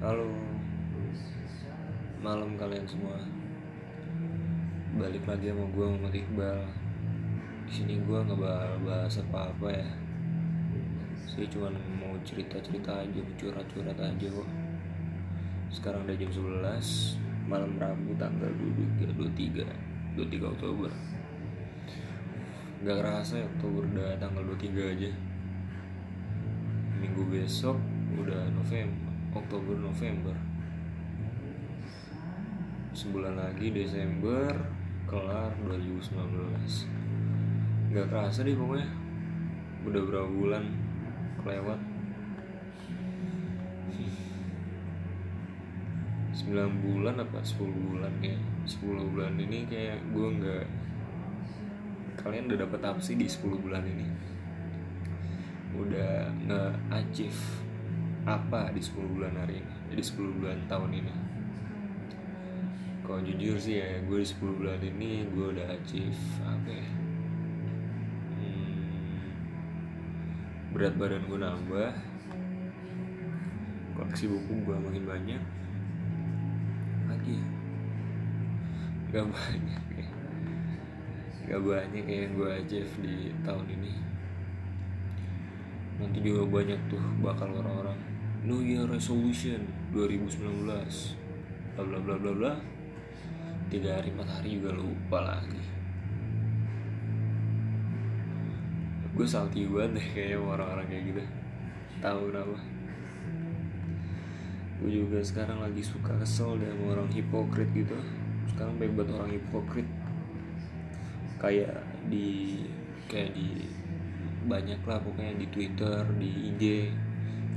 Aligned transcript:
Halo. 0.00 0.32
Malam 2.24 2.56
kalian 2.56 2.88
semua. 2.88 3.20
Balik 4.96 5.28
lagi 5.28 5.52
sama 5.52 5.68
gue 5.68 5.84
Muhammad 5.92 6.16
Iqbal. 6.16 6.64
Di 7.68 7.72
sini 7.76 8.00
gue 8.00 8.16
nggak 8.16 8.40
bahas 8.80 9.20
apa-apa 9.20 9.68
ya. 9.68 9.84
Sih 11.28 11.44
cuman 11.52 11.76
mau 12.00 12.16
cerita-cerita 12.24 13.04
aja 13.04 13.12
mau 13.20 13.36
Curhat-curhat 13.36 14.00
aja 14.00 14.26
kok. 14.32 14.48
Sekarang 15.68 16.08
udah 16.08 16.16
jam 16.16 16.32
11 16.32 17.20
Malam 17.44 17.76
Rabu 17.76 18.16
tanggal 18.16 18.48
23 18.56 19.12
23, 19.20 19.68
23 20.16 20.48
Oktober. 20.48 20.90
Gak 22.88 22.96
kerasa 23.04 23.36
ya 23.36 23.44
Oktober 23.44 23.84
udah 23.84 24.16
tanggal 24.16 24.48
23 24.48 24.96
aja. 24.96 25.12
Minggu 27.04 27.20
besok 27.28 27.76
udah 28.16 28.48
November 28.56 29.09
Oktober 29.30 29.78
November. 29.78 30.34
Sebulan 32.90 33.38
lagi 33.38 33.70
Desember 33.70 34.50
kelar 35.06 35.54
2019 35.62 36.10
nggak 37.90 38.06
kerasa 38.10 38.42
deh 38.42 38.58
pokoknya. 38.58 38.90
Udah 39.86 40.02
berapa 40.02 40.30
bulan 40.30 40.64
kelewat. 41.42 41.78
9 46.40 46.82
bulan 46.82 47.14
apa? 47.22 47.38
10 47.44 47.70
bulan 47.70 48.10
kayak 48.18 48.42
10 48.66 49.12
bulan 49.14 49.38
ini 49.38 49.68
kayak 49.70 50.02
gue 50.10 50.26
nggak 50.40 50.66
kalian 52.18 52.50
udah 52.50 52.58
dapet 52.66 52.80
apa 52.82 52.98
sih 52.98 53.14
di 53.14 53.30
10 53.30 53.62
bulan 53.62 53.86
ini? 53.86 54.06
Udah 55.78 56.26
nge 56.50 56.62
achieve 56.90 57.69
apa 58.28 58.68
di 58.76 58.80
10 58.84 59.16
bulan 59.16 59.32
hari 59.32 59.64
ini? 59.64 59.74
Di 59.96 60.02
10 60.04 60.36
bulan 60.40 60.58
tahun 60.68 60.92
ini? 60.92 61.14
Kalau 63.00 63.20
jujur 63.24 63.56
sih 63.56 63.80
ya 63.80 63.98
gue 64.04 64.18
di 64.20 64.28
10 64.28 64.58
bulan 64.60 64.80
ini 64.84 65.24
gue 65.32 65.46
udah 65.56 65.66
achieve 65.72 66.20
apa 66.44 66.68
ya? 66.68 66.88
Hmm, 68.36 68.76
berat 70.76 70.94
badan 71.00 71.24
gue 71.24 71.38
nambah. 71.40 71.92
Koleksi 73.96 74.24
buku 74.28 74.52
gue 74.68 74.76
makin 74.76 75.04
banyak. 75.08 75.42
Lagi. 77.08 77.38
Ya 79.10 79.24
gak 79.24 79.26
banyak 79.32 79.84
ya. 79.96 80.08
Gak 81.50 81.62
banyak 81.66 82.04
yang 82.06 82.30
gue 82.36 82.50
achieve 82.52 82.92
di 83.00 83.32
tahun 83.42 83.66
ini. 83.74 83.92
Nanti 85.98 86.18
juga 86.22 86.46
banyak 86.46 86.80
tuh 86.88 87.02
bakal 87.20 87.50
orang-orang 87.52 88.09
New 88.40 88.64
Year 88.64 88.88
Resolution 88.88 89.68
2019 89.92 90.64
bla 91.76 91.84
bla 91.84 91.98
bla 92.00 92.16
bla 92.16 92.32
bla. 92.32 92.52
Tiga 93.68 94.00
hari 94.00 94.16
empat 94.16 94.40
hari 94.40 94.56
juga 94.56 94.72
lupa 94.80 95.20
lagi. 95.20 95.60
Gue 99.12 99.28
salty 99.28 99.68
banget 99.68 100.00
deh 100.00 100.06
kayaknya 100.16 100.40
orang-orang 100.40 100.88
kayak 100.88 101.04
gitu. 101.12 101.22
Tahu 102.00 102.20
kenapa? 102.32 102.56
Gue 104.80 104.90
juga 105.04 105.20
sekarang 105.20 105.60
lagi 105.60 105.84
suka 105.84 106.16
kesel 106.16 106.56
deh 106.56 106.72
orang 106.88 107.12
hipokrit 107.12 107.68
gitu. 107.76 107.92
Sekarang 108.48 108.80
banyak 108.80 108.96
banget 108.96 109.12
orang 109.20 109.32
hipokrit. 109.36 109.88
Kayak 111.36 111.84
di 112.08 112.64
kayak 113.04 113.36
di 113.36 113.68
banyak 114.48 114.80
lah 114.88 114.96
pokoknya 115.04 115.36
di 115.36 115.46
Twitter 115.52 116.08
di 116.16 116.56
IG 116.56 116.64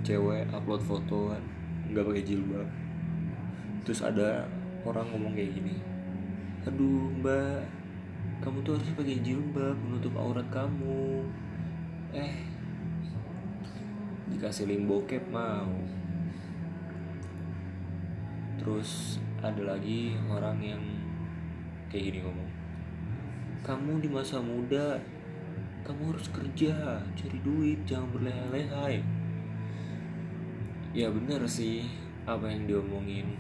cewek 0.04 0.46
upload 0.52 0.84
foto 0.84 1.34
kan 1.34 1.44
nggak 1.90 2.06
pakai 2.06 2.23
jilbab. 2.23 2.68
Terus 3.84 4.00
ada 4.04 4.48
orang 4.84 5.08
ngomong 5.12 5.34
kayak 5.36 5.56
gini 5.56 5.76
aduh 6.64 7.12
mbak 7.20 7.68
kamu 8.40 8.64
tuh 8.64 8.80
harusnya 8.80 8.95
pakai 8.95 9.20
jilbab 9.23 9.76
menutup 9.80 10.14
aurat 10.20 10.48
kamu. 10.52 11.27
Eh 12.14 12.36
dikasih 14.32 14.67
link 14.67 14.86
bokep 14.86 15.23
mau. 15.32 15.72
Terus 18.60 19.20
ada 19.44 19.76
lagi 19.76 20.16
orang 20.32 20.60
yang 20.64 20.83
kayak 21.92 22.10
gini 22.10 22.20
ngomong 22.23 22.50
kamu 23.64 24.04
di 24.04 24.10
masa 24.11 24.44
muda 24.44 25.00
kamu 25.88 26.11
harus 26.11 26.27
kerja 26.32 27.00
cari 27.16 27.39
duit 27.44 27.80
jangan 27.88 28.11
berlehai-lehai 28.11 29.23
ya 30.93 31.09
bener 31.09 31.42
sih. 31.49 31.89
Apa 32.23 32.48
yang 32.48 32.70
diomongin 32.70 33.36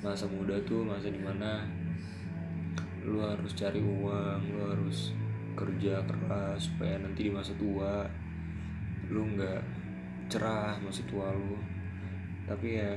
masa 0.00 0.26
muda 0.26 0.58
tuh 0.66 0.82
masa 0.82 1.12
di 1.12 1.20
mana 1.20 1.62
lu 3.04 3.20
harus 3.20 3.52
cari 3.52 3.78
uang 3.78 4.42
lu 4.50 4.60
harus 4.64 5.12
kerja 5.54 6.02
keras 6.08 6.72
supaya 6.72 6.98
nanti 6.98 7.28
di 7.28 7.32
masa 7.32 7.54
tua 7.54 8.08
lu 9.12 9.22
nggak 9.36 9.62
cerah 10.32 10.80
masa 10.80 11.04
tua 11.04 11.30
lu. 11.36 11.60
Tapi 12.48 12.80
ya 12.80 12.96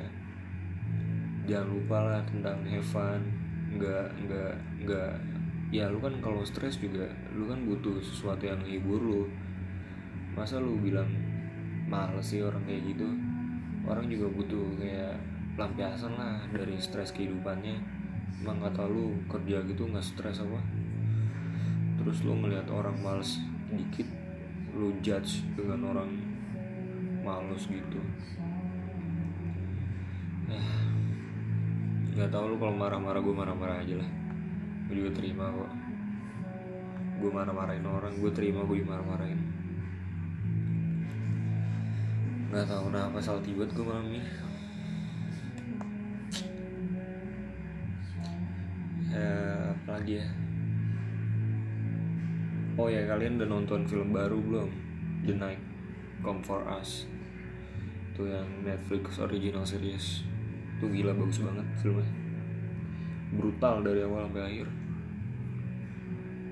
jangan 1.46 1.68
lupa 1.76 1.98
lah 2.02 2.22
tentang 2.24 2.64
have 2.72 2.88
fun. 2.88 3.22
Nggak 3.76 4.08
nggak 4.26 4.56
nggak. 4.88 5.14
Ya 5.76 5.92
lu 5.92 6.00
kan 6.00 6.16
kalau 6.24 6.42
stres 6.48 6.80
juga 6.80 7.12
lu 7.36 7.52
kan 7.52 7.68
butuh 7.68 8.00
sesuatu 8.00 8.48
yang 8.48 8.64
hibur 8.64 9.04
lu. 9.04 9.24
Masa 10.34 10.58
lu 10.58 10.80
bilang 10.80 11.12
males 11.92 12.32
sih 12.32 12.40
orang 12.40 12.64
kayak 12.64 12.96
gitu 12.96 13.08
orang 13.88 14.06
juga 14.12 14.28
butuh 14.28 14.76
kayak 14.78 15.16
pelampiasan 15.56 16.14
lah 16.20 16.44
dari 16.52 16.76
stres 16.78 17.16
kehidupannya. 17.16 17.80
Emang 18.44 18.62
kata 18.62 18.86
lu 18.86 19.18
kerja 19.32 19.64
gitu 19.66 19.88
nggak 19.88 20.04
stres 20.04 20.44
apa. 20.44 20.60
Terus 21.98 22.22
lu 22.22 22.38
ngeliat 22.38 22.68
orang 22.70 23.00
males 23.00 23.40
dikit 23.72 24.06
lu 24.78 24.94
judge 25.02 25.42
dengan 25.56 25.96
orang 25.96 26.12
males 27.24 27.64
gitu. 27.66 28.00
Eh 30.52 30.68
nggak 32.14 32.30
tahu 32.30 32.54
lu 32.54 32.56
kalau 32.60 32.76
marah-marah 32.76 33.22
gue 33.24 33.34
marah-marah 33.34 33.78
aja 33.82 33.96
lah. 34.04 34.10
Gue 34.92 34.96
juga 35.00 35.12
terima 35.18 35.50
kok. 35.50 35.72
Gue 37.18 37.32
marah-marahin 37.34 37.88
orang 37.88 38.14
gue 38.20 38.32
terima 38.36 38.62
gue 38.62 38.78
dimarah-marahin 38.84 39.57
nggak 42.48 42.64
tahu 42.64 42.88
kenapa 42.88 43.20
salty 43.20 43.52
banget 43.60 43.76
gue 43.76 43.84
malam 43.84 44.08
ini. 44.08 44.24
Ya 49.12 49.36
apalagi 49.76 50.24
ya? 50.24 50.28
Oh 52.80 52.88
ya 52.88 53.04
kalian 53.04 53.36
udah 53.42 53.50
nonton 53.52 53.84
film 53.84 54.16
baru 54.16 54.40
belum? 54.40 54.70
The 55.28 55.36
Night 55.36 55.60
Come 56.24 56.40
For 56.40 56.64
Us. 56.72 57.04
Itu 58.16 58.32
yang 58.32 58.48
Netflix 58.64 59.20
original 59.20 59.68
series. 59.68 60.24
Itu 60.80 60.88
gila 60.88 61.12
bagus 61.20 61.44
banget 61.44 61.68
filmnya. 61.84 62.08
Brutal 63.36 63.84
dari 63.84 64.08
awal 64.08 64.32
sampai 64.32 64.44
akhir. 64.48 64.68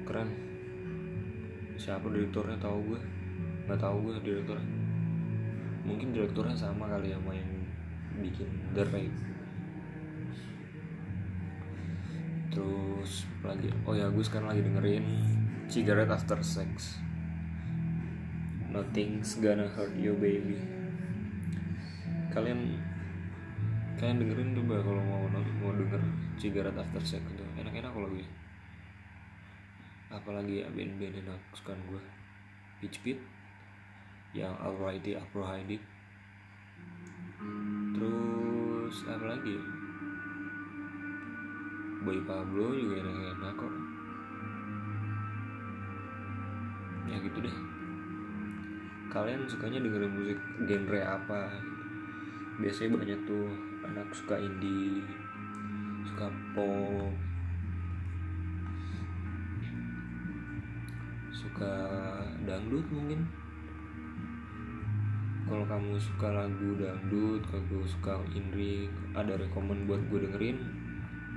Keren. 0.03 0.29
Siapa 1.79 2.03
direkturnya? 2.11 2.59
Tahu 2.59 2.79
gue 2.83 3.01
nggak 3.65 3.79
tahu 3.81 3.97
gue 4.05 4.13
direkturnya 4.21 4.84
mungkin 5.85 6.11
direkturnya 6.11 6.57
sama 6.57 6.89
kali 6.89 7.13
sama 7.13 7.31
yang 7.31 7.51
bikin 8.19 8.49
The 8.73 8.83
Raid 8.89 9.15
terus 12.49 13.27
lagi 13.43 13.67
oh 13.85 13.93
ya 13.93 14.07
gue 14.09 14.23
sekarang 14.23 14.49
lagi 14.49 14.63
dengerin 14.63 15.05
Cigarette 15.65 16.13
After 16.13 16.37
Sex. 16.45 17.01
Nothing's 18.69 19.33
gonna 19.41 19.65
hurt 19.65 19.97
you 19.97 20.13
baby. 20.13 20.61
Kalian 22.29 22.77
kalian 23.97 24.21
dengerin 24.21 24.53
coba 24.61 24.85
kalau 24.85 25.01
mau 25.01 25.25
mau 25.33 25.73
denger 25.73 26.01
Cigarette 26.37 26.77
After 26.77 27.01
Sex 27.01 27.23
itu. 27.25 27.45
Enak-enak 27.57 27.91
kalau 27.91 28.07
gue 28.13 28.25
apalagi 30.13 30.63
ya 30.63 30.69
band-band 30.69 31.27
enak 31.27 31.39
kesukaan 31.51 31.81
gue 31.91 32.01
Pitch 32.79 33.01
Pit 33.03 33.19
yang 34.35 34.51
Alrighty 34.59 35.15
Alrighty 35.15 35.79
terus 37.95 38.95
apa 39.07 39.25
lagi 39.31 39.55
ya? 39.55 39.63
Boy 42.05 42.21
Pablo 42.21 42.69
juga 42.77 43.01
enak-enak 43.01 43.53
kok. 43.57 43.73
Ya 47.09 47.17
gitu 47.17 47.39
deh. 47.41 47.57
Kalian 49.09 49.49
sukanya 49.49 49.81
dengerin 49.81 50.13
musik 50.13 50.37
genre 50.69 51.01
apa? 51.01 51.49
Biasanya 52.61 52.99
banyak 53.01 53.19
tuh 53.25 53.49
anak 53.89 54.05
suka 54.13 54.37
indie 54.37 55.01
suka 56.05 56.29
pop 56.53 57.09
suka 61.33 61.73
dangdut 62.45 62.85
mungkin 62.93 63.25
kalau 65.45 65.61
kamu 65.69 65.93
suka 66.01 66.33
lagu 66.33 66.73
dangdut 66.73 67.41
kalau 67.45 67.85
suka 67.85 68.17
indie 68.33 68.89
ada 69.13 69.37
rekomend 69.37 69.85
buat 69.85 70.01
gue 70.09 70.25
dengerin 70.25 70.57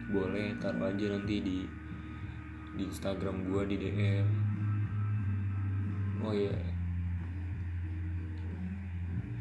boleh 0.08 0.56
taruh 0.56 0.88
aja 0.88 1.12
nanti 1.12 1.44
di 1.44 1.58
di 2.72 2.82
Instagram 2.88 3.44
gue 3.44 3.62
di 3.68 3.76
DM 3.76 4.26
oh 6.24 6.34
iya. 6.34 6.56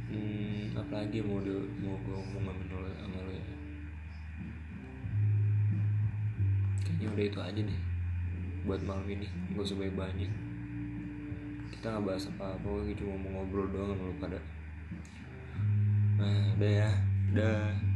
Hmm, 0.07 0.71
apalagi 0.71 1.19
mau 1.19 1.43
di, 1.43 1.51
mau 1.83 1.99
gue 1.99 2.15
lo 2.15 2.23
sama 2.95 3.19
lo 3.27 3.31
ya. 3.33 3.45
Kayaknya 6.85 7.07
udah 7.11 7.25
itu 7.27 7.39
aja 7.43 7.61
deh 7.65 7.81
buat 8.67 8.83
malam 8.83 9.07
ini 9.07 9.27
usah 9.55 9.79
banyak 9.79 9.95
banyak 9.95 10.31
kita 11.71 11.85
nggak 11.87 12.03
bahas 12.03 12.27
apa-apa 12.35 12.83
cuma 12.99 13.15
mau 13.15 13.39
ngobrol 13.39 13.71
doang 13.71 13.95
sama 13.95 14.03
lo 14.11 14.15
pada 14.19 14.39
nah 16.17 16.41
udah 16.57 16.71
ya. 16.83 16.89
Dah 17.37 17.86